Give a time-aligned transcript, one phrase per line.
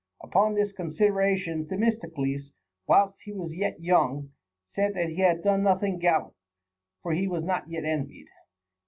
[0.21, 2.49] Upon this consideration Themistocles,
[2.87, 4.31] whilst he was yet young,
[4.73, 6.33] said that he had done nothing gallant,
[7.03, 8.25] for he was not yet envied.